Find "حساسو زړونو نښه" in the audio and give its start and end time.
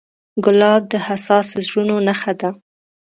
1.05-2.33